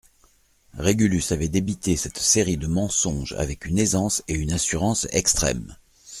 Régulus 0.79 1.25
avait 1.31 1.47
débité 1.47 1.95
cette 1.95 2.17
série 2.17 2.57
de 2.57 2.65
mensonges 2.65 3.33
avec 3.37 3.65
une 3.67 3.77
aisance 3.77 4.23
et 4.27 4.33
une 4.33 4.51
assurance 4.51 5.05
extrêmes. 5.11 5.77